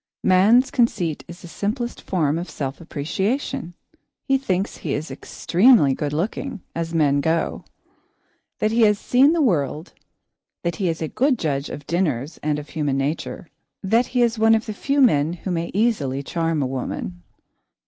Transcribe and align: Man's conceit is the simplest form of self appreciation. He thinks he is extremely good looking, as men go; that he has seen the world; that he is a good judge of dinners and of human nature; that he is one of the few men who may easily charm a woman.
Man's 0.23 0.71
conceit 0.71 1.23
is 1.27 1.43
the 1.43 1.47
simplest 1.47 2.01
form 2.01 2.39
of 2.39 2.49
self 2.49 2.81
appreciation. 2.81 3.75
He 4.23 4.35
thinks 4.39 4.77
he 4.77 4.95
is 4.95 5.11
extremely 5.11 5.93
good 5.93 6.11
looking, 6.11 6.61
as 6.73 6.91
men 6.91 7.21
go; 7.21 7.65
that 8.57 8.71
he 8.71 8.81
has 8.81 8.97
seen 8.97 9.33
the 9.33 9.43
world; 9.43 9.93
that 10.63 10.77
he 10.77 10.89
is 10.89 11.03
a 11.03 11.07
good 11.07 11.37
judge 11.37 11.69
of 11.69 11.85
dinners 11.85 12.39
and 12.41 12.57
of 12.57 12.69
human 12.69 12.97
nature; 12.97 13.47
that 13.83 14.07
he 14.07 14.23
is 14.23 14.39
one 14.39 14.55
of 14.55 14.65
the 14.65 14.73
few 14.73 15.01
men 15.01 15.33
who 15.33 15.51
may 15.51 15.69
easily 15.75 16.23
charm 16.23 16.63
a 16.63 16.65
woman. 16.65 17.21